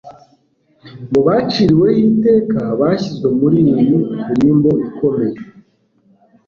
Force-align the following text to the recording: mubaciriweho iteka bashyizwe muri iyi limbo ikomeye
mubaciriweho 1.11 1.99
iteka 2.11 2.59
bashyizwe 2.79 3.27
muri 3.39 3.57
iyi 3.71 3.95
limbo 4.39 4.71
ikomeye 4.87 5.37